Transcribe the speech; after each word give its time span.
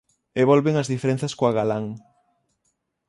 E 0.39 0.41
volven 0.51 0.75
as 0.77 0.89
diferenzas 0.93 1.33
coa 1.37 1.55
Galán. 1.57 1.85